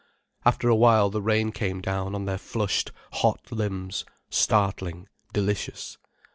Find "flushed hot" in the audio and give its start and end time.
2.39-3.51